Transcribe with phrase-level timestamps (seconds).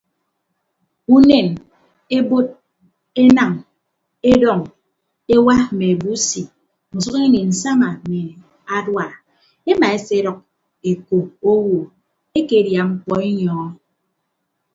[1.15, 1.47] Unen
[2.17, 2.45] ebod
[3.23, 3.51] enañ
[4.31, 4.61] edọñ
[5.35, 6.41] ewa mme abusi
[6.95, 8.21] usʌk ini nsama mme
[8.75, 9.05] adua
[9.71, 10.37] emaeseedʌk
[10.89, 11.17] eko
[11.51, 11.79] owo
[12.39, 13.67] ekedia mkpọ enyọñọ.